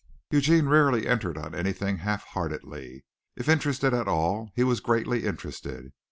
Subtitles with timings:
[0.31, 3.05] Eugene rarely entered on anything half heartedly.
[3.35, 5.93] If interested at all he was greatly interested.